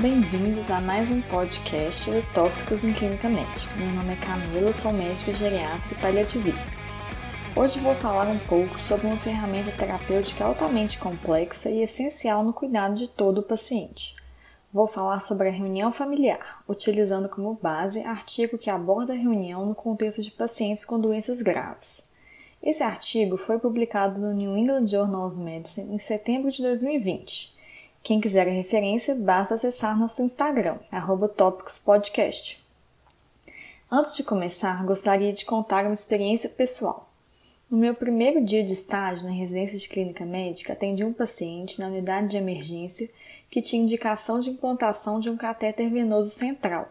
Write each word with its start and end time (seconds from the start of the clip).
Bem-vindos 0.00 0.70
a 0.70 0.80
mais 0.80 1.10
um 1.10 1.20
podcast 1.20 2.10
de 2.10 2.22
Tópicos 2.32 2.84
em 2.84 2.92
Clínica 2.94 3.28
Médica. 3.28 3.76
Meu 3.76 3.92
nome 3.92 4.14
é 4.14 4.16
Camila, 4.16 4.72
sou 4.72 4.94
médica 4.94 5.30
geriatra 5.30 5.92
e 5.92 5.94
paliativista. 6.00 6.70
Hoje 7.54 7.78
vou 7.80 7.94
falar 7.96 8.26
um 8.26 8.38
pouco 8.38 8.80
sobre 8.80 9.06
uma 9.06 9.18
ferramenta 9.18 9.70
terapêutica 9.72 10.46
altamente 10.46 10.98
complexa 10.98 11.68
e 11.68 11.82
essencial 11.82 12.42
no 12.42 12.54
cuidado 12.54 12.94
de 12.94 13.08
todo 13.08 13.38
o 13.38 13.42
paciente. 13.42 14.16
Vou 14.72 14.86
falar 14.86 15.20
sobre 15.20 15.48
a 15.48 15.52
reunião 15.52 15.92
familiar, 15.92 16.64
utilizando 16.66 17.28
como 17.28 17.58
base 17.60 18.00
artigo 18.00 18.56
que 18.56 18.70
aborda 18.70 19.12
a 19.12 19.16
reunião 19.16 19.66
no 19.66 19.74
contexto 19.74 20.22
de 20.22 20.30
pacientes 20.30 20.86
com 20.86 20.98
doenças 20.98 21.42
graves. 21.42 22.08
Esse 22.62 22.82
artigo 22.82 23.36
foi 23.36 23.58
publicado 23.58 24.18
no 24.18 24.32
New 24.32 24.56
England 24.56 24.86
Journal 24.86 25.26
of 25.26 25.36
Medicine 25.36 25.94
em 25.94 25.98
setembro 25.98 26.50
de 26.50 26.62
2020 26.62 27.59
quem 28.02 28.20
quiser 28.20 28.48
a 28.48 28.50
referência, 28.50 29.14
basta 29.14 29.54
acessar 29.54 29.98
nosso 29.98 30.22
Instagram, 30.22 30.78
tópicospodcast. 31.36 32.64
Antes 33.90 34.16
de 34.16 34.22
começar, 34.22 34.84
gostaria 34.84 35.32
de 35.32 35.44
contar 35.44 35.84
uma 35.84 35.94
experiência 35.94 36.48
pessoal. 36.48 37.10
No 37.70 37.76
meu 37.76 37.94
primeiro 37.94 38.42
dia 38.42 38.64
de 38.64 38.72
estágio 38.72 39.26
na 39.26 39.32
residência 39.32 39.78
de 39.78 39.88
clínica 39.88 40.24
médica, 40.24 40.72
atendi 40.72 41.04
um 41.04 41.12
paciente 41.12 41.78
na 41.78 41.88
unidade 41.88 42.28
de 42.28 42.36
emergência 42.36 43.10
que 43.50 43.60
tinha 43.60 43.82
indicação 43.82 44.40
de 44.40 44.50
implantação 44.50 45.20
de 45.20 45.28
um 45.28 45.36
catéter 45.36 45.90
venoso 45.90 46.30
central. 46.30 46.90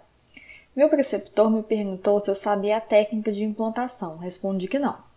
Meu 0.76 0.88
preceptor 0.90 1.50
me 1.50 1.64
perguntou 1.64 2.20
se 2.20 2.30
eu 2.30 2.36
sabia 2.36 2.78
a 2.78 2.82
técnica 2.82 3.32
de 3.32 3.44
implantação. 3.44 4.18
Respondi 4.18 4.68
que 4.68 4.78
não. 4.78 5.09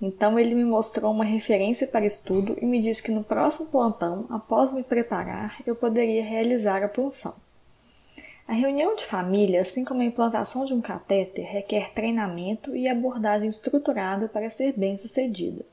Então 0.00 0.38
ele 0.38 0.54
me 0.54 0.64
mostrou 0.64 1.12
uma 1.12 1.24
referência 1.24 1.86
para 1.86 2.06
estudo 2.06 2.56
e 2.62 2.64
me 2.64 2.80
disse 2.80 3.02
que 3.02 3.10
no 3.10 3.24
próximo 3.24 3.68
plantão, 3.68 4.26
após 4.30 4.72
me 4.72 4.84
preparar, 4.84 5.60
eu 5.66 5.74
poderia 5.74 6.22
realizar 6.22 6.84
a 6.84 6.88
punção. 6.88 7.34
A 8.46 8.52
reunião 8.52 8.94
de 8.94 9.04
família, 9.04 9.60
assim 9.60 9.84
como 9.84 10.00
a 10.00 10.04
implantação 10.04 10.64
de 10.64 10.72
um 10.72 10.80
catéter, 10.80 11.44
requer 11.44 11.92
treinamento 11.92 12.74
e 12.74 12.88
abordagem 12.88 13.48
estruturada 13.48 14.28
para 14.28 14.48
ser 14.48 14.72
bem 14.72 14.96
sucedida. 14.96 15.64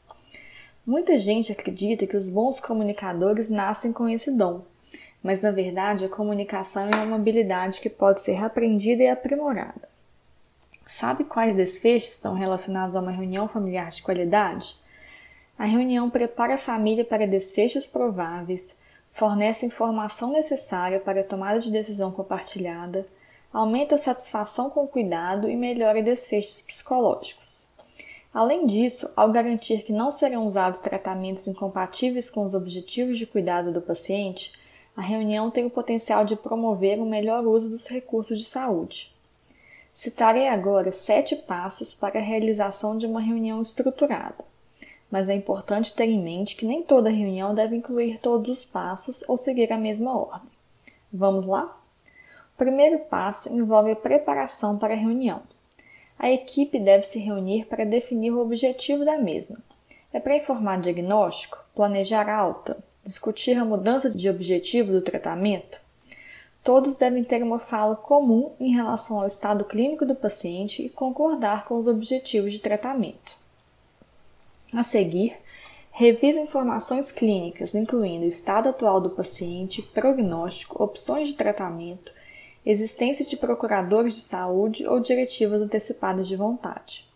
Muita 0.86 1.18
gente 1.18 1.52
acredita 1.52 2.06
que 2.06 2.18
os 2.18 2.28
bons 2.28 2.60
comunicadores 2.60 3.50
nascem 3.50 3.94
com 3.94 4.10
esse 4.10 4.32
dom, 4.32 4.66
mas 5.24 5.40
na 5.40 5.52
verdade 5.52 6.04
a 6.04 6.10
comunicação 6.10 6.90
é 6.90 7.02
uma 7.02 7.16
habilidade 7.16 7.80
que 7.80 7.90
pode 7.90 8.22
ser 8.22 8.44
aprendida 8.44 9.04
e 9.04 9.08
aprimorada. 9.08 9.95
Sabe 10.88 11.24
quais 11.24 11.56
desfechos 11.56 12.14
estão 12.14 12.36
relacionados 12.36 12.96
a 12.96 13.02
uma 13.02 13.10
reunião 13.10 13.48
familiar 13.48 13.90
de 13.90 14.04
qualidade? 14.04 14.78
A 15.58 15.66
reunião 15.66 16.12
prepara 16.12 16.54
a 16.54 16.60
família 16.60 17.04
para 17.04 17.26
desfechos 17.26 17.88
prováveis, 17.88 18.78
fornece 19.12 19.66
informação 19.66 20.32
necessária 20.32 21.00
para 21.00 21.22
a 21.22 21.24
tomada 21.24 21.58
de 21.58 21.72
decisão 21.72 22.12
compartilhada, 22.12 23.08
aumenta 23.52 23.96
a 23.96 23.98
satisfação 23.98 24.70
com 24.70 24.84
o 24.84 24.88
cuidado 24.88 25.50
e 25.50 25.56
melhora 25.56 26.04
desfechos 26.04 26.62
psicológicos. 26.62 27.74
Além 28.32 28.68
disso, 28.68 29.12
ao 29.16 29.32
garantir 29.32 29.82
que 29.82 29.94
não 29.94 30.12
serão 30.12 30.46
usados 30.46 30.82
tratamentos 30.82 31.48
incompatíveis 31.48 32.30
com 32.30 32.46
os 32.46 32.54
objetivos 32.54 33.18
de 33.18 33.26
cuidado 33.26 33.72
do 33.72 33.82
paciente, 33.82 34.52
a 34.96 35.02
reunião 35.02 35.50
tem 35.50 35.66
o 35.66 35.70
potencial 35.70 36.24
de 36.24 36.36
promover 36.36 37.00
o 37.00 37.06
melhor 37.08 37.44
uso 37.44 37.72
dos 37.72 37.88
recursos 37.88 38.38
de 38.38 38.46
saúde. 38.46 39.16
Citarei 39.96 40.50
agora 40.50 40.92
sete 40.92 41.38
passos 41.38 41.94
para 41.94 42.20
a 42.20 42.22
realização 42.22 42.98
de 42.98 43.06
uma 43.06 43.22
reunião 43.22 43.62
estruturada, 43.62 44.44
mas 45.10 45.30
é 45.30 45.34
importante 45.34 45.94
ter 45.94 46.10
em 46.10 46.22
mente 46.22 46.58
que 46.58 46.66
nem 46.66 46.84
toda 46.84 47.10
reunião 47.10 47.56
deve 47.56 47.78
incluir 47.78 48.20
todos 48.20 48.50
os 48.50 48.66
passos 48.66 49.24
ou 49.30 49.38
seguir 49.38 49.72
a 49.72 49.78
mesma 49.78 50.14
ordem. 50.14 50.52
Vamos 51.14 51.46
lá? 51.46 51.82
O 52.54 52.58
primeiro 52.58 53.00
passo 53.06 53.48
envolve 53.48 53.92
a 53.92 53.96
preparação 53.96 54.78
para 54.78 54.94
a 54.94 54.98
reunião. 54.98 55.42
A 56.20 56.30
equipe 56.30 56.78
deve 56.78 57.06
se 57.06 57.18
reunir 57.20 57.66
para 57.66 57.86
definir 57.86 58.32
o 58.32 58.42
objetivo 58.42 59.06
da 59.06 59.18
mesma. 59.18 59.58
É 60.12 60.20
para 60.20 60.36
informar 60.36 60.82
diagnóstico, 60.82 61.64
planejar 61.74 62.28
alta, 62.28 62.84
discutir 63.02 63.58
a 63.58 63.64
mudança 63.64 64.14
de 64.14 64.30
objetivo 64.30 64.92
do 64.92 65.02
tratamento, 65.02 65.80
Todos 66.66 66.96
devem 66.96 67.24
ter 67.24 67.44
uma 67.44 67.60
fala 67.60 67.96
comum 67.96 68.54
em 68.60 68.74
relação 68.74 69.20
ao 69.20 69.28
estado 69.28 69.64
clínico 69.66 70.04
do 70.04 70.16
paciente 70.16 70.84
e 70.84 70.90
concordar 70.90 71.64
com 71.66 71.78
os 71.78 71.88
objetivos 71.88 72.54
de 72.54 72.60
tratamento. 72.60 73.38
A 74.74 74.82
seguir, 74.82 75.38
revise 75.92 76.40
informações 76.40 77.12
clínicas, 77.12 77.76
incluindo 77.76 78.26
o 78.26 78.28
estado 78.28 78.70
atual 78.70 79.00
do 79.00 79.12
paciente, 79.12 79.84
prognóstico, 79.84 80.84
opções 80.84 81.28
de 81.28 81.36
tratamento, 81.36 82.12
existência 82.66 83.24
de 83.24 83.38
procuradores 83.38 84.16
de 84.16 84.22
saúde 84.22 84.88
ou 84.88 85.00
diretivas 85.00 85.62
antecipadas 85.62 86.28
de 86.28 86.36
vontade. 86.36 87.08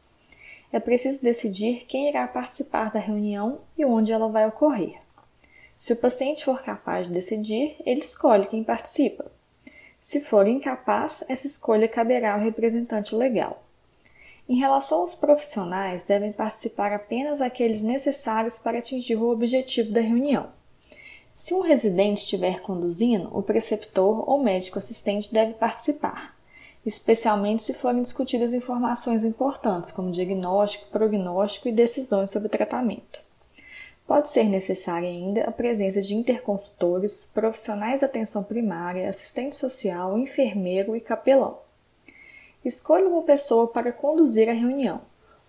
É 0.72 0.80
preciso 0.80 1.24
decidir 1.24 1.86
quem 1.88 2.08
irá 2.08 2.28
participar 2.28 2.92
da 2.92 3.00
reunião 3.00 3.62
e 3.76 3.84
onde 3.84 4.14
ela 4.14 4.30
vai 4.30 4.48
ocorrer. 4.48 5.00
Se 5.76 5.92
o 5.94 5.98
paciente 5.98 6.46
for 6.46 6.62
capaz 6.62 7.08
de 7.08 7.14
decidir, 7.14 7.78
ele 7.84 8.02
escolhe 8.02 8.46
quem 8.46 8.64
participa. 8.64 9.39
Se 10.02 10.22
for 10.22 10.48
incapaz, 10.48 11.24
essa 11.28 11.46
escolha 11.46 11.88
caberá 11.88 12.34
ao 12.34 12.40
representante 12.40 13.16
legal. 13.16 13.64
Em 14.48 14.58
relação 14.58 15.02
aos 15.02 15.14
profissionais, 15.14 16.04
devem 16.04 16.32
participar 16.32 16.92
apenas 16.92 17.42
aqueles 17.42 17.82
necessários 17.82 18.58
para 18.58 18.80
atingir 18.80 19.16
o 19.16 19.30
objetivo 19.30 19.92
da 19.92 20.02
reunião. 20.02 20.50
Se 21.36 21.54
um 21.54 21.62
residente 21.62 22.24
estiver 22.24 22.62
conduzindo, 22.62 23.30
o 23.32 23.44
preceptor 23.44 24.30
ou 24.30 24.44
médico 24.44 24.80
assistente 24.80 25.34
deve 25.34 25.54
participar, 25.54 26.36
especialmente 26.86 27.62
se 27.62 27.74
forem 27.74 28.02
discutidas 28.02 28.54
informações 28.54 29.24
importantes, 29.24 29.92
como 29.92 30.12
diagnóstico, 30.12 30.88
prognóstico 30.88 31.70
e 31.70 31.72
decisões 31.72 32.32
sobre 32.32 32.50
tratamento. 32.50 33.22
Pode 34.10 34.28
ser 34.32 34.46
necessária 34.46 35.08
ainda 35.08 35.44
a 35.44 35.52
presença 35.52 36.02
de 36.02 36.16
interconsultores, 36.16 37.30
profissionais 37.32 38.00
da 38.00 38.08
atenção 38.08 38.44
primária, 38.44 39.08
assistente 39.08 39.56
social, 39.56 40.18
enfermeiro 40.18 40.96
e 40.96 41.00
capelão. 41.00 41.60
Escolha 42.66 43.08
uma 43.08 43.22
pessoa 43.22 43.68
para 43.68 43.92
conduzir 43.92 44.50
a 44.50 44.54
reunião. 44.54 45.02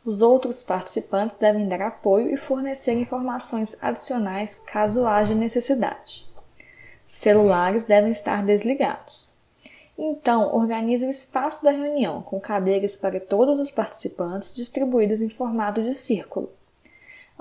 Os 0.04 0.20
outros 0.20 0.62
participantes 0.62 1.38
devem 1.40 1.68
dar 1.68 1.80
apoio 1.80 2.30
e 2.30 2.36
fornecer 2.36 2.92
informações 2.92 3.78
adicionais 3.80 4.60
caso 4.66 5.06
haja 5.06 5.34
necessidade. 5.34 6.30
Celulares 7.06 7.84
devem 7.84 8.10
estar 8.10 8.44
desligados. 8.44 9.36
Então, 9.96 10.54
organize 10.54 11.06
o 11.06 11.10
espaço 11.10 11.64
da 11.64 11.70
reunião 11.70 12.20
com 12.20 12.38
cadeiras 12.38 12.94
para 12.94 13.18
todos 13.18 13.58
os 13.58 13.70
participantes 13.70 14.54
distribuídas 14.54 15.22
em 15.22 15.30
formato 15.30 15.82
de 15.82 15.94
círculo 15.94 16.50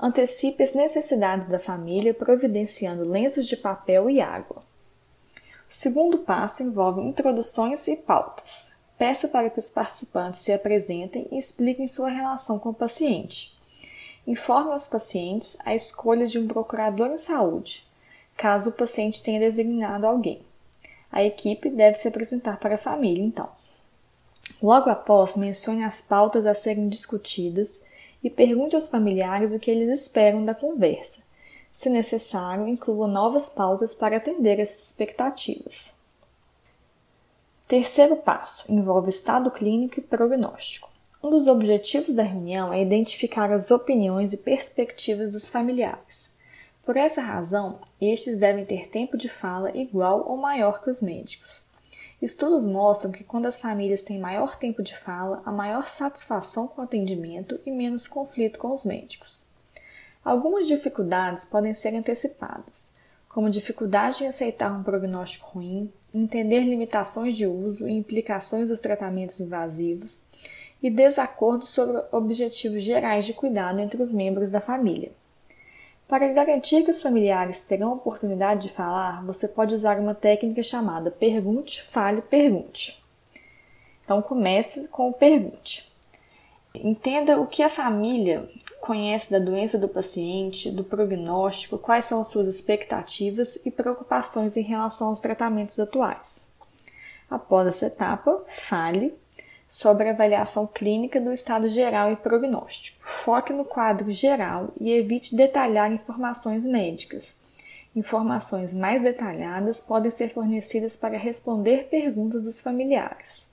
antecipe 0.02 0.62
as 0.62 0.72
necessidades 0.72 1.48
da 1.48 1.58
família 1.58 2.14
providenciando 2.14 3.04
lenços 3.04 3.46
de 3.46 3.56
papel 3.56 4.08
e 4.08 4.20
água. 4.20 4.62
O 5.68 5.72
segundo 5.72 6.18
passo 6.18 6.62
envolve 6.62 7.02
introduções 7.02 7.86
e 7.86 7.96
pautas. 7.96 8.76
Peça 8.96 9.28
para 9.28 9.50
que 9.50 9.58
os 9.58 9.68
participantes 9.68 10.40
se 10.40 10.52
apresentem 10.52 11.28
e 11.30 11.38
expliquem 11.38 11.86
sua 11.86 12.08
relação 12.08 12.58
com 12.58 12.70
o 12.70 12.74
paciente. 12.74 13.56
Informe 14.26 14.72
aos 14.72 14.86
pacientes 14.86 15.56
a 15.64 15.74
escolha 15.74 16.26
de 16.26 16.38
um 16.38 16.48
procurador 16.48 17.10
em 17.10 17.16
saúde, 17.16 17.84
caso 18.36 18.70
o 18.70 18.72
paciente 18.72 19.22
tenha 19.22 19.40
designado 19.40 20.06
alguém. 20.06 20.42
A 21.10 21.22
equipe 21.24 21.70
deve 21.70 21.96
se 21.96 22.08
apresentar 22.08 22.58
para 22.58 22.74
a 22.74 22.78
família, 22.78 23.24
então. 23.24 23.48
Logo 24.62 24.90
após, 24.90 25.36
mencione 25.36 25.82
as 25.82 26.00
pautas 26.00 26.46
a 26.46 26.54
serem 26.54 26.88
discutidas 26.88 27.82
e 28.22 28.28
pergunte 28.28 28.74
aos 28.74 28.88
familiares 28.88 29.52
o 29.52 29.58
que 29.58 29.70
eles 29.70 29.88
esperam 29.88 30.44
da 30.44 30.54
conversa. 30.54 31.20
Se 31.72 31.88
necessário, 31.88 32.68
inclua 32.68 33.06
novas 33.06 33.48
pautas 33.48 33.94
para 33.94 34.16
atender 34.16 34.58
essas 34.58 34.84
expectativas. 34.84 35.94
Terceiro 37.66 38.16
passo 38.16 38.70
envolve 38.70 39.08
estado 39.08 39.50
clínico 39.50 40.00
e 40.00 40.02
prognóstico. 40.02 40.90
Um 41.22 41.30
dos 41.30 41.46
objetivos 41.46 42.14
da 42.14 42.22
reunião 42.22 42.72
é 42.72 42.82
identificar 42.82 43.52
as 43.52 43.70
opiniões 43.70 44.32
e 44.32 44.38
perspectivas 44.38 45.30
dos 45.30 45.48
familiares. 45.48 46.32
Por 46.84 46.96
essa 46.96 47.20
razão, 47.20 47.78
estes 48.00 48.36
devem 48.36 48.64
ter 48.64 48.88
tempo 48.88 49.16
de 49.16 49.28
fala 49.28 49.70
igual 49.76 50.28
ou 50.28 50.36
maior 50.36 50.82
que 50.82 50.90
os 50.90 51.00
médicos. 51.00 51.69
Estudos 52.20 52.66
mostram 52.66 53.10
que 53.10 53.24
quando 53.24 53.46
as 53.46 53.58
famílias 53.58 54.02
têm 54.02 54.20
maior 54.20 54.54
tempo 54.54 54.82
de 54.82 54.94
fala, 54.94 55.42
há 55.46 55.50
maior 55.50 55.86
satisfação 55.86 56.68
com 56.68 56.82
o 56.82 56.84
atendimento 56.84 57.58
e 57.64 57.70
menos 57.70 58.06
conflito 58.06 58.58
com 58.58 58.70
os 58.72 58.84
médicos. 58.84 59.48
Algumas 60.22 60.66
dificuldades 60.66 61.46
podem 61.46 61.72
ser 61.72 61.94
antecipadas, 61.94 62.92
como 63.26 63.48
dificuldade 63.48 64.22
em 64.22 64.26
aceitar 64.26 64.70
um 64.70 64.82
prognóstico 64.82 65.50
ruim, 65.52 65.90
entender 66.12 66.60
limitações 66.60 67.34
de 67.36 67.46
uso 67.46 67.88
e 67.88 67.92
implicações 67.92 68.68
dos 68.68 68.80
tratamentos 68.80 69.40
invasivos 69.40 70.26
e 70.82 70.90
desacordo 70.90 71.64
sobre 71.64 72.02
objetivos 72.12 72.82
gerais 72.82 73.24
de 73.24 73.32
cuidado 73.32 73.80
entre 73.80 74.02
os 74.02 74.12
membros 74.12 74.50
da 74.50 74.60
família. 74.60 75.12
Para 76.10 76.26
garantir 76.32 76.82
que 76.82 76.90
os 76.90 77.00
familiares 77.00 77.60
terão 77.60 77.90
a 77.90 77.94
oportunidade 77.94 78.62
de 78.66 78.74
falar, 78.74 79.24
você 79.24 79.46
pode 79.46 79.76
usar 79.76 79.96
uma 80.00 80.12
técnica 80.12 80.60
chamada 80.60 81.08
pergunte, 81.08 81.84
fale, 81.84 82.20
pergunte. 82.20 83.00
Então 84.02 84.20
comece 84.20 84.88
com 84.88 85.10
o 85.10 85.12
pergunte. 85.12 85.88
Entenda 86.74 87.40
o 87.40 87.46
que 87.46 87.62
a 87.62 87.68
família 87.68 88.50
conhece 88.80 89.30
da 89.30 89.38
doença 89.38 89.78
do 89.78 89.88
paciente, 89.88 90.72
do 90.72 90.82
prognóstico, 90.82 91.78
quais 91.78 92.06
são 92.06 92.20
as 92.20 92.26
suas 92.26 92.48
expectativas 92.48 93.64
e 93.64 93.70
preocupações 93.70 94.56
em 94.56 94.62
relação 94.62 95.10
aos 95.10 95.20
tratamentos 95.20 95.78
atuais. 95.78 96.52
Após 97.30 97.68
essa 97.68 97.86
etapa, 97.86 98.44
fale 98.48 99.16
sobre 99.70 100.08
a 100.08 100.10
avaliação 100.10 100.66
clínica 100.66 101.20
do 101.20 101.32
estado 101.32 101.68
geral 101.68 102.10
e 102.10 102.16
prognóstico. 102.16 102.98
Foque 103.06 103.52
no 103.52 103.64
quadro 103.64 104.10
geral 104.10 104.70
e 104.80 104.90
evite 104.90 105.36
detalhar 105.36 105.92
informações 105.92 106.64
médicas. 106.64 107.36
Informações 107.94 108.74
mais 108.74 109.00
detalhadas 109.00 109.80
podem 109.80 110.10
ser 110.10 110.30
fornecidas 110.30 110.96
para 110.96 111.16
responder 111.16 111.86
perguntas 111.88 112.42
dos 112.42 112.60
familiares. 112.60 113.48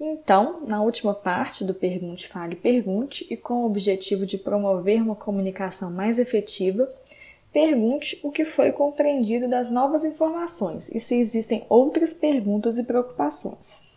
Então, 0.00 0.62
na 0.66 0.82
última 0.82 1.12
parte 1.12 1.64
do 1.64 1.74
Pergunte, 1.74 2.26
Fale, 2.26 2.56
Pergunte, 2.56 3.26
e 3.30 3.36
com 3.36 3.56
o 3.62 3.66
objetivo 3.66 4.24
de 4.24 4.38
promover 4.38 5.02
uma 5.02 5.14
comunicação 5.14 5.90
mais 5.90 6.18
efetiva, 6.18 6.90
pergunte 7.52 8.18
o 8.22 8.32
que 8.32 8.46
foi 8.46 8.72
compreendido 8.72 9.50
das 9.50 9.68
novas 9.68 10.02
informações 10.02 10.90
e 10.90 10.98
se 10.98 11.14
existem 11.14 11.66
outras 11.68 12.14
perguntas 12.14 12.78
e 12.78 12.84
preocupações. 12.84 13.92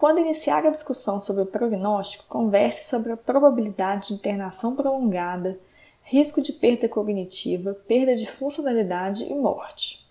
Quando 0.00 0.18
iniciar 0.18 0.64
a 0.64 0.70
discussão 0.70 1.20
sobre 1.20 1.42
o 1.42 1.46
prognóstico, 1.46 2.24
converse 2.26 2.88
sobre 2.88 3.12
a 3.12 3.18
probabilidade 3.18 4.08
de 4.08 4.14
internação 4.14 4.74
prolongada, 4.74 5.60
risco 6.02 6.40
de 6.40 6.54
perda 6.54 6.88
cognitiva, 6.88 7.74
perda 7.86 8.16
de 8.16 8.24
funcionalidade 8.24 9.24
e 9.24 9.34
morte. 9.34 10.02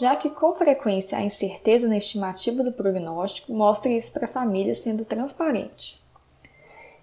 Já 0.00 0.16
que 0.16 0.30
com 0.30 0.54
frequência 0.54 1.18
há 1.18 1.20
incerteza 1.20 1.86
na 1.86 1.98
estimativa 1.98 2.64
do 2.64 2.72
prognóstico, 2.72 3.52
mostre 3.52 3.94
isso 3.94 4.10
para 4.10 4.24
a 4.24 4.32
família 4.32 4.74
sendo 4.74 5.04
transparente. 5.04 6.02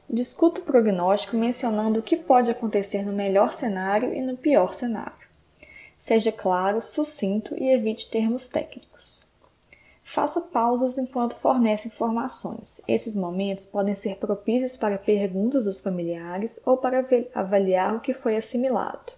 Discuta 0.10 0.60
o 0.60 0.64
prognóstico 0.64 1.38
mencionando 1.38 2.00
o 2.00 2.04
que 2.04 2.18
pode 2.18 2.50
acontecer 2.50 3.06
no 3.06 3.14
melhor 3.14 3.54
cenário 3.54 4.12
e 4.12 4.24
no 4.24 4.36
pior 4.36 4.74
cenário. 4.74 5.28
Seja 5.96 6.32
claro, 6.32 6.82
sucinto 6.82 7.54
e 7.56 7.70
evite 7.70 8.10
termos 8.10 8.50
técnicos. 8.50 9.37
Pausas 10.58 10.98
enquanto 10.98 11.36
fornece 11.36 11.88
informações. 11.88 12.82
Esses 12.88 13.16
momentos 13.16 13.64
podem 13.64 13.94
ser 13.94 14.16
propícios 14.18 14.76
para 14.76 14.98
perguntas 14.98 15.66
dos 15.66 15.80
familiares 15.80 16.60
ou 16.66 16.76
para 16.76 17.06
avaliar 17.36 17.96
o 17.96 18.00
que 18.00 18.12
foi 18.12 18.36
assimilado. 18.36 19.14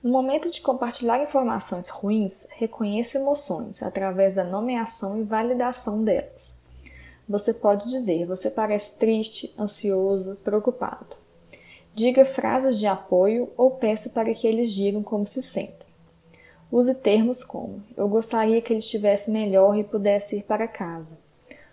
No 0.00 0.12
momento 0.12 0.48
de 0.48 0.60
compartilhar 0.60 1.20
informações 1.20 1.88
ruins, 1.88 2.46
reconheça 2.52 3.18
emoções 3.18 3.82
através 3.82 4.32
da 4.32 4.44
nomeação 4.44 5.18
e 5.18 5.24
validação 5.24 6.04
delas. 6.04 6.54
Você 7.28 7.52
pode 7.52 7.90
dizer: 7.90 8.24
Você 8.24 8.48
parece 8.48 8.96
triste, 8.96 9.52
ansioso, 9.58 10.36
preocupado. 10.44 11.16
Diga 11.92 12.24
frases 12.24 12.78
de 12.78 12.86
apoio 12.86 13.50
ou 13.56 13.72
peça 13.72 14.08
para 14.08 14.32
que 14.32 14.46
eles 14.46 14.70
digam 14.70 15.02
como 15.02 15.26
se 15.26 15.42
sentem. 15.42 15.83
Use 16.70 16.94
termos 16.94 17.44
como: 17.44 17.82
Eu 17.96 18.08
gostaria 18.08 18.60
que 18.60 18.72
ele 18.72 18.80
estivesse 18.80 19.30
melhor 19.30 19.76
e 19.76 19.84
pudesse 19.84 20.38
ir 20.38 20.42
para 20.42 20.66
casa. 20.66 21.18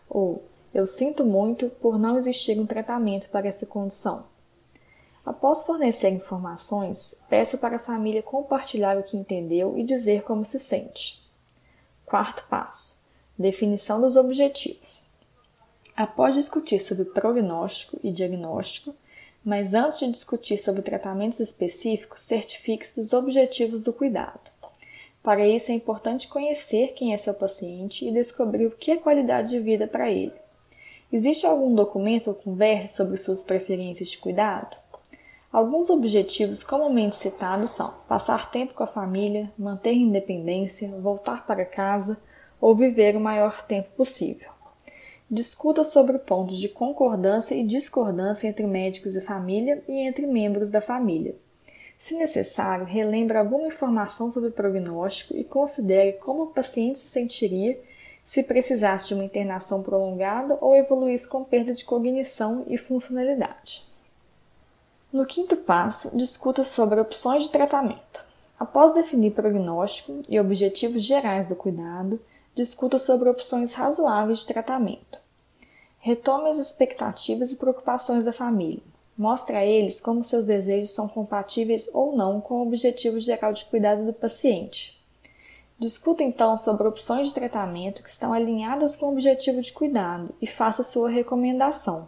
Ou 0.10 0.44
Eu 0.74 0.86
sinto 0.86 1.26
muito 1.26 1.70
por 1.70 1.98
não 1.98 2.18
existir 2.18 2.60
um 2.60 2.66
tratamento 2.66 3.30
para 3.30 3.48
essa 3.48 3.66
condição. 3.66 4.26
Após 5.26 5.64
fornecer 5.64 6.10
informações, 6.10 7.16
peça 7.30 7.58
para 7.58 7.76
a 7.76 7.80
família 7.80 8.24
compartilhar 8.24 8.98
o 8.98 9.04
que 9.04 9.16
entendeu 9.16 9.78
e 9.78 9.84
dizer 9.84 10.24
como 10.24 10.44
se 10.44 10.58
sente. 10.58 11.22
Quarto 12.06 12.46
passo: 12.50 13.00
definição 13.38 14.02
dos 14.02 14.18
objetivos. 14.18 15.10
Após 15.96 16.34
discutir 16.34 16.80
sobre 16.82 17.06
prognóstico 17.06 18.00
e 18.04 18.12
diagnóstico, 18.12 18.96
mas 19.44 19.74
antes 19.74 20.00
de 20.00 20.12
discutir 20.12 20.58
sobre 20.58 20.82
tratamentos 20.82 21.40
específicos, 21.40 22.22
certifique-se 22.22 23.00
dos 23.00 23.14
objetivos 23.14 23.82
do 23.82 23.94
cuidado. 23.94 24.52
Para 25.24 25.48
isso 25.48 25.72
é 25.72 25.76
importante 25.76 26.28
conhecer 26.28 26.94
quem 26.94 27.14
é 27.14 27.18
seu 27.18 27.34
paciente 27.34 28.08
e 28.08 28.12
descobrir 28.12 28.66
o 28.66 28.72
que 28.72 28.92
é 28.92 28.98
qualidade 28.98 29.52
de 29.52 29.60
vida 29.60 29.86
para 29.86 30.10
ele. 30.10 30.34
Existe 31.14 31.46
algum 31.46 31.76
documento 31.76 32.30
ou 32.30 32.34
conversa 32.34 33.04
sobre 33.04 33.18
suas 33.18 33.44
preferências 33.44 34.10
de 34.10 34.18
cuidado? 34.18 34.78
Alguns 35.52 35.90
objetivos 35.90 36.64
comumente 36.64 37.16
citados 37.16 37.72
são 37.72 37.94
passar 38.08 38.50
tempo 38.50 38.74
com 38.74 38.84
a 38.84 38.88
família, 38.88 39.52
manter 39.58 39.94
independência, 39.94 40.90
voltar 41.00 41.46
para 41.46 41.66
casa 41.66 42.18
ou 42.60 42.74
viver 42.74 43.16
o 43.16 43.20
maior 43.20 43.62
tempo 43.62 43.90
possível. 43.98 44.50
Discuta 45.30 45.84
sobre 45.84 46.18
pontos 46.18 46.58
de 46.58 46.70
concordância 46.70 47.54
e 47.54 47.64
discordância 47.64 48.48
entre 48.48 48.66
médicos 48.66 49.16
e 49.16 49.22
família 49.22 49.84
e 49.88 50.08
entre 50.08 50.26
membros 50.26 50.70
da 50.70 50.82
família. 50.82 51.36
Se 52.02 52.16
necessário, 52.16 52.84
relembre 52.84 53.38
alguma 53.38 53.68
informação 53.68 54.32
sobre 54.32 54.50
o 54.50 54.52
prognóstico 54.52 55.38
e 55.38 55.44
considere 55.44 56.14
como 56.14 56.42
o 56.42 56.48
paciente 56.48 56.98
se 56.98 57.06
sentiria 57.06 57.80
se 58.24 58.42
precisasse 58.42 59.10
de 59.10 59.14
uma 59.14 59.24
internação 59.24 59.84
prolongada 59.84 60.58
ou 60.60 60.76
evoluísse 60.76 61.28
com 61.28 61.44
perda 61.44 61.76
de 61.76 61.86
cognição 61.86 62.66
e 62.68 62.76
funcionalidade. 62.76 63.86
No 65.14 65.28
quinto 65.28 65.56
passo, 65.58 66.18
discuta 66.18 66.64
sobre 66.64 67.00
opções 67.00 67.44
de 67.44 67.52
tratamento. 67.52 68.28
Após 68.60 68.96
definir 68.96 69.34
prognóstico 69.34 70.24
e 70.28 70.40
objetivos 70.40 71.04
gerais 71.04 71.46
do 71.46 71.56
cuidado, 71.56 72.20
discuta 72.56 72.98
sobre 72.98 73.30
opções 73.30 73.74
razoáveis 73.74 74.40
de 74.40 74.48
tratamento. 74.48 75.20
Retome 76.00 76.50
as 76.50 76.58
expectativas 76.58 77.52
e 77.52 77.58
preocupações 77.58 78.26
da 78.26 78.34
família. 78.34 78.82
Mostre 79.18 79.56
a 79.56 79.66
eles 79.66 80.00
como 80.00 80.24
seus 80.24 80.46
desejos 80.46 80.92
são 80.92 81.08
compatíveis 81.08 81.90
ou 81.94 82.16
não 82.16 82.40
com 82.40 82.56
o 82.56 82.68
objetivo 82.68 83.20
geral 83.20 83.54
de 83.54 83.66
cuidado 83.66 84.06
do 84.06 84.14
paciente. 84.14 85.00
Discuta 85.78 86.24
então 86.24 86.56
sobre 86.56 86.88
opções 86.88 87.28
de 87.28 87.34
tratamento 87.34 88.04
que 88.04 88.10
estão 88.10 88.34
alinhadas 88.34 88.96
com 88.96 89.08
o 89.08 89.12
objetivo 89.12 89.62
de 89.62 89.74
cuidado 89.74 90.30
e 90.42 90.46
faça 90.46 90.84
sua 90.84 91.10
recomendação. 91.10 92.08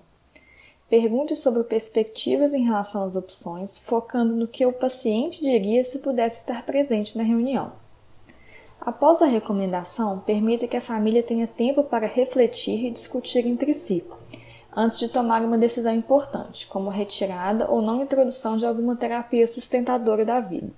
Pergunte 0.90 1.36
sobre 1.36 1.64
perspectivas 1.64 2.54
em 2.54 2.64
relação 2.64 3.04
às 3.04 3.16
opções, 3.16 3.80
focando 3.80 4.36
no 4.36 4.48
que 4.48 4.64
o 4.64 4.72
paciente 4.72 5.42
diria 5.42 5.84
se 5.84 6.00
pudesse 6.00 6.42
estar 6.42 6.66
presente 6.66 7.18
na 7.18 7.24
reunião. 7.24 7.72
Após 8.80 9.22
a 9.22 9.26
recomendação, 9.26 10.20
permita 10.20 10.68
que 10.68 10.78
a 10.78 10.82
família 10.82 11.24
tenha 11.24 11.48
tempo 11.48 11.84
para 11.84 12.06
refletir 12.06 12.86
e 12.86 12.92
discutir 12.92 13.48
entre 13.48 13.74
si, 13.74 14.04
antes 14.76 15.00
de 15.00 15.08
tomar 15.08 15.42
uma 15.44 15.58
decisão 15.58 15.94
importante, 15.94 16.68
como 16.68 16.90
retirada 16.90 17.70
ou 17.70 17.82
não 17.82 18.02
introdução 18.02 18.58
de 18.58 18.66
alguma 18.66 18.96
terapia 18.96 19.48
sustentadora 19.48 20.26
da 20.26 20.40
vida. 20.40 20.72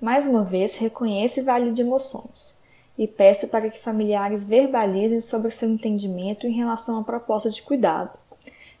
Mais 0.00 0.26
uma 0.26 0.44
vez, 0.44 0.76
reconheça 0.76 1.40
e 1.40 1.42
valide 1.42 1.82
emoções 1.82 2.56
e 2.96 3.06
peça 3.06 3.46
para 3.46 3.68
que 3.70 3.78
familiares 3.78 4.44
verbalizem 4.44 5.20
sobre 5.20 5.50
seu 5.50 5.68
entendimento 5.68 6.46
em 6.46 6.52
relação 6.52 6.98
à 6.98 7.04
proposta 7.04 7.50
de 7.50 7.62
cuidado, 7.62 8.16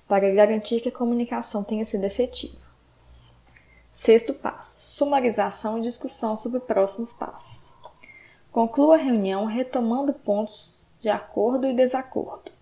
para 0.06 0.30
garantir 0.30 0.80
que 0.80 0.88
a 0.88 0.92
comunicação 0.92 1.64
tenha 1.64 1.84
sido 1.84 2.04
efetiva. 2.04 2.56
Sexto 3.90 4.34
passo: 4.34 4.96
sumarização 4.96 5.78
e 5.78 5.82
discussão 5.82 6.36
sobre 6.36 6.60
próximos 6.60 7.12
passos. 7.12 7.74
Conclua 8.52 8.94
a 8.94 8.98
reunião 8.98 9.46
retomando 9.46 10.12
pontos 10.12 10.78
de 11.00 11.08
acordo 11.08 11.66
e 11.66 11.74
desacordo 11.74 12.52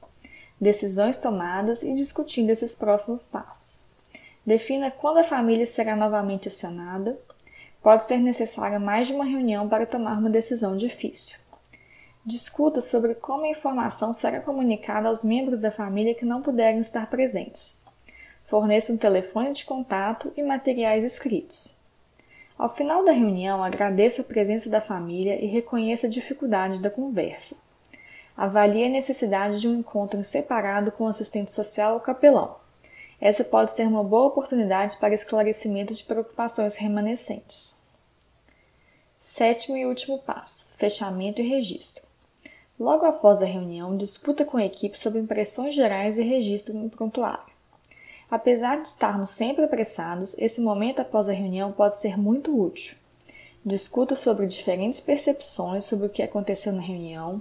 decisões 0.63 1.17
tomadas 1.17 1.83
e 1.83 1.93
discutindo 1.93 2.51
esses 2.51 2.73
próximos 2.73 3.25
passos. 3.25 3.87
Defina 4.47 4.93
quando 4.93 5.19
a 5.19 5.25
família 5.25 5.67
será 5.67 5.97
novamente 5.97 6.47
acionada. 6.47 7.19
Pode 7.83 8.05
ser 8.05 8.19
necessária 8.19 8.79
mais 8.79 9.09
de 9.09 9.13
uma 9.13 9.25
reunião 9.25 9.69
para 9.69 9.85
tomar 9.85 10.17
uma 10.17 10.31
decisão 10.31 10.77
difícil. 10.77 11.37
Discuta 12.25 12.81
sobre 12.81 13.17
como 13.17 13.45
a 13.45 13.49
informação 13.49 14.15
será 14.15 14.41
comunicada 14.41 15.09
aos 15.09 15.25
membros 15.25 15.59
da 15.59 15.73
família 15.73 16.15
que 16.15 16.25
não 16.25 16.41
puderem 16.41 16.79
estar 16.79 17.11
presentes. 17.11 17.77
Forneça 18.47 18.93
um 18.93 18.97
telefone 18.97 19.53
de 19.53 19.65
contato 19.65 20.33
e 20.37 20.45
materiais 20.45 21.03
escritos. 21.03 21.77
Ao 22.57 22.73
final 22.73 23.05
da 23.05 23.11
reunião, 23.11 23.65
agradeça 23.65 24.23
a 24.23 24.25
presença 24.25 24.71
da 24.71 24.81
família 24.81 25.45
e 25.45 25.49
reconheça 25.49 26.07
a 26.07 26.11
dificuldade 26.11 26.81
da 26.81 26.89
conversa. 26.89 27.57
Avalie 28.37 28.85
a 28.85 28.89
necessidade 28.89 29.61
de 29.61 29.69
um 29.69 29.79
encontro 29.79 30.23
separado 30.25 30.91
com 30.91 31.05
o 31.05 31.09
assistente 31.09 31.53
social 31.53 31.95
ou 31.95 32.01
capelão. 32.01 32.57
Essa 33.21 33.45
pode 33.45 33.71
ser 33.71 33.87
uma 33.87 34.03
boa 34.03 34.27
oportunidade 34.27 34.97
para 34.97 35.15
esclarecimento 35.15 35.95
de 35.95 36.03
preocupações 36.03 36.77
remanescentes. 36.77 37.81
Sétimo 39.21 39.77
e 39.77 39.87
último 39.87 40.19
passo: 40.19 40.69
fechamento 40.77 41.41
e 41.41 41.49
registro. 41.49 42.05
Logo 42.81 43.07
após 43.07 43.41
a 43.41 43.47
reunião, 43.47 43.97
disputa 43.97 44.45
com 44.45 44.57
a 44.57 44.65
equipe 44.65 44.99
sobre 44.99 45.21
impressões 45.21 45.75
gerais 45.75 46.19
e 46.19 46.23
registro 46.23 46.75
no 46.75 46.91
prontuário. 46.91 47.53
Apesar 48.29 48.81
de 48.81 48.89
estarmos 48.89 49.31
sempre 49.31 49.65
apressados, 49.65 50.37
esse 50.39 50.61
momento 50.61 51.01
após 51.01 51.29
a 51.29 51.33
reunião 51.33 51.71
pode 51.71 51.97
ser 51.97 52.19
muito 52.19 52.61
útil. 52.61 52.97
Discuta 53.65 54.17
sobre 54.17 54.47
diferentes 54.47 54.99
percepções 54.99 55.85
sobre 55.85 56.07
o 56.07 56.11
que 56.11 56.23
aconteceu 56.23 56.73
na 56.73 56.83
reunião, 56.83 57.41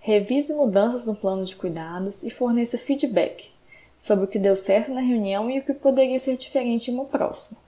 revise 0.00 0.54
mudanças 0.54 1.06
no 1.06 1.14
plano 1.14 1.44
de 1.44 1.54
cuidados 1.54 2.22
e 2.22 2.30
forneça 2.30 2.78
feedback 2.78 3.50
sobre 3.98 4.24
o 4.24 4.28
que 4.28 4.38
deu 4.38 4.56
certo 4.56 4.90
na 4.92 5.02
reunião 5.02 5.50
e 5.50 5.58
o 5.58 5.62
que 5.62 5.74
poderia 5.74 6.18
ser 6.18 6.38
diferente 6.38 6.90
em 6.90 6.94
uma 6.94 7.04
próxima. 7.04 7.60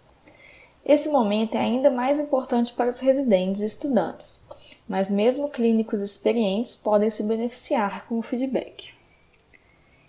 Esse 0.85 1.11
momento 1.11 1.57
é 1.57 1.61
ainda 1.61 1.91
mais 1.91 2.19
importante 2.19 2.73
para 2.73 2.89
os 2.89 2.99
residentes 2.99 3.61
e 3.61 3.67
estudantes, 3.67 4.41
mas 4.89 5.11
mesmo 5.11 5.51
clínicos 5.51 6.01
experientes 6.01 6.75
podem 6.75 7.11
se 7.11 7.23
beneficiar 7.23 8.07
com 8.09 8.19
o 8.19 8.23
feedback. 8.23 8.95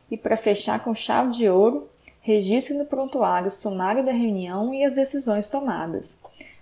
E 0.10 0.16
para 0.16 0.38
fechar 0.38 0.82
com 0.82 0.96
chave 0.96 1.32
de 1.32 1.50
ouro, 1.50 1.90
registre 2.22 2.74
no 2.76 2.86
prontuário 2.86 3.48
o 3.48 3.52
sumário 3.52 4.04
da 4.04 4.14
reunião 4.14 4.74
e 4.74 4.86
as 4.86 4.94
decisões 4.94 5.50
tomadas. 5.50 6.18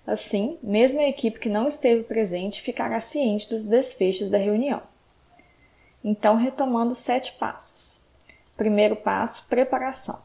Assim, 0.07 0.57
mesmo 0.63 0.99
a 0.99 1.07
equipe 1.07 1.39
que 1.39 1.49
não 1.49 1.67
esteve 1.67 2.03
presente 2.03 2.61
ficará 2.61 2.99
ciente 2.99 3.47
dos 3.47 3.63
desfechos 3.63 4.27
da 4.27 4.39
reunião. 4.39 4.81
Então, 6.03 6.35
retomando 6.35 6.95
sete 6.95 7.33
passos. 7.33 8.07
Primeiro 8.57 8.95
passo: 8.95 9.47
preparação. 9.47 10.19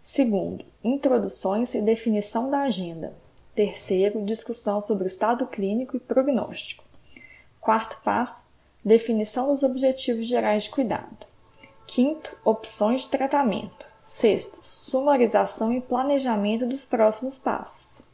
Segundo, 0.00 0.64
introduções 0.84 1.74
e 1.74 1.82
definição 1.82 2.48
da 2.50 2.60
agenda. 2.62 3.12
Terceiro, 3.54 4.24
discussão 4.24 4.80
sobre 4.80 5.04
o 5.04 5.06
estado 5.06 5.46
clínico 5.46 5.96
e 5.96 6.00
prognóstico. 6.00 6.84
Quarto 7.60 8.00
passo, 8.04 8.50
definição 8.84 9.48
dos 9.48 9.64
objetivos 9.64 10.26
gerais 10.26 10.64
de 10.64 10.70
cuidado. 10.70 11.26
Quinto, 11.86 12.36
opções 12.44 13.02
de 13.02 13.08
tratamento. 13.08 13.86
Sexto, 14.00 14.58
sumarização 14.62 15.72
e 15.72 15.80
planejamento 15.80 16.66
dos 16.66 16.84
próximos 16.84 17.36
passos. 17.36 18.06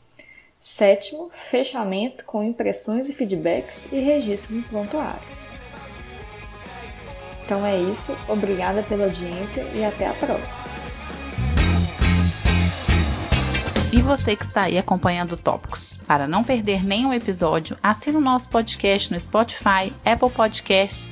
Sétimo, 0.59 1.29
fechamento 1.35 2.25
com 2.25 2.43
impressões 2.43 3.09
e 3.09 3.13
feedbacks 3.13 3.91
e 3.93 3.99
registro 3.99 4.55
no 4.55 4.63
prontuário. 4.63 5.42
Então 7.45 7.67
é 7.67 7.79
isso, 7.79 8.17
obrigada 8.29 8.83
pela 8.83 9.05
audiência 9.05 9.63
e 9.75 9.85
até 9.85 10.07
a 10.07 10.15
próxima. 10.15 10.63
E 13.93 14.01
você 14.01 14.35
que 14.35 14.45
está 14.45 14.63
aí 14.65 14.79
acompanhando 14.79 15.37
Tópicos. 15.37 15.99
Para 16.07 16.27
não 16.27 16.43
perder 16.43 16.83
nenhum 16.83 17.13
episódio, 17.13 17.77
assine 17.83 18.17
o 18.17 18.23
nosso 18.23 18.49
podcast 18.49 19.13
no 19.13 19.21
Spotify, 19.21 19.93
Apple 20.03 20.31
Podcasts 20.31 21.12